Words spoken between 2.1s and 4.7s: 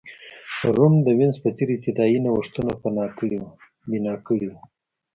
نوښتونه بنا کړي وو.